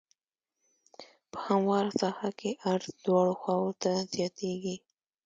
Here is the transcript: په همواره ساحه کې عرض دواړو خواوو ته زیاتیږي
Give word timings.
په 1.31 1.39
همواره 1.47 1.91
ساحه 2.01 2.29
کې 2.39 2.51
عرض 2.71 2.89
دواړو 3.05 3.33
خواوو 3.41 3.77
ته 3.83 3.91
زیاتیږي 4.13 4.75